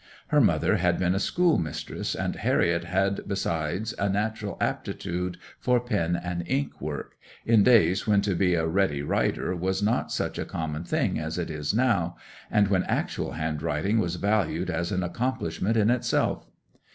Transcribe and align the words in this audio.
Her 0.29 0.41
mother 0.41 0.77
had 0.77 0.97
been 0.97 1.13
a 1.13 1.19
school 1.19 1.59
mistress, 1.59 2.15
and 2.15 2.35
Harriet 2.37 2.85
had 2.85 3.21
besides 3.27 3.93
a 3.99 4.09
natural 4.09 4.57
aptitude 4.59 5.37
for 5.59 5.79
pen 5.79 6.15
and 6.15 6.41
ink 6.47 6.81
work, 6.81 7.17
in 7.45 7.61
days 7.61 8.07
when 8.07 8.21
to 8.21 8.33
be 8.33 8.55
a 8.55 8.65
ready 8.65 9.03
writer 9.03 9.55
was 9.55 9.83
not 9.83 10.11
such 10.11 10.39
a 10.39 10.43
common 10.45 10.85
thing 10.85 11.19
as 11.19 11.37
it 11.37 11.51
is 11.51 11.71
now, 11.71 12.15
and 12.49 12.67
when 12.69 12.83
actual 12.85 13.33
handwriting 13.33 13.99
was 13.99 14.15
valued 14.15 14.71
as 14.71 14.91
an 14.91 15.03
accomplishment 15.03 15.77
in 15.77 15.91
itself. 15.91 16.47